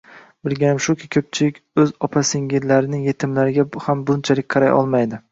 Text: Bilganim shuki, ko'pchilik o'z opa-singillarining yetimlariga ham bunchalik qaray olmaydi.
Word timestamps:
Bilganim 0.47 0.77
shuki, 0.85 1.09
ko'pchilik 1.15 1.59
o'z 1.83 1.91
opa-singillarining 2.07 3.03
yetimlariga 3.09 3.67
ham 3.89 4.01
bunchalik 4.09 4.49
qaray 4.57 4.73
olmaydi. 4.79 5.21